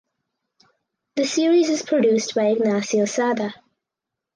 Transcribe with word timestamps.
The 1.15 1.25
series 1.25 1.69
is 1.69 1.83
produced 1.83 2.33
by 2.33 2.47
Ignacio 2.47 3.05
Sada. 3.05 3.53